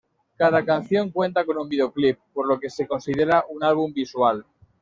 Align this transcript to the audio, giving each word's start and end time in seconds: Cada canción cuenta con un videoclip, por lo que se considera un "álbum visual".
Cada 0.35 0.65
canción 0.65 1.11
cuenta 1.11 1.45
con 1.45 1.59
un 1.59 1.69
videoclip, 1.69 2.17
por 2.33 2.47
lo 2.47 2.59
que 2.59 2.71
se 2.71 2.87
considera 2.87 3.45
un 3.51 3.63
"álbum 3.63 3.93
visual". 3.93 4.43